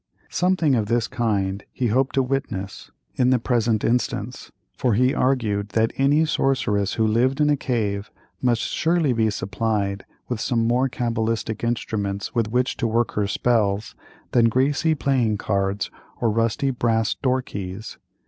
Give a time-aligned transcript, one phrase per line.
[0.31, 5.69] Something of this kind he hoped to witness in the present instance, for he argued
[5.73, 8.09] that any sorceress who lived in a cave
[8.41, 13.93] must surely be supplied with some more cabalistic instruments with which to work her spells
[14.31, 17.99] than greasy playing cards or rusty brass door keys.